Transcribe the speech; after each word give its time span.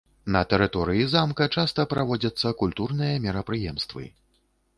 На 0.35 0.39
тэрыторыі 0.51 1.03
замка 1.15 1.47
часта 1.57 1.85
праводзяцца 1.93 2.53
культурныя 2.63 3.13
мерапрыемствы. 3.29 4.03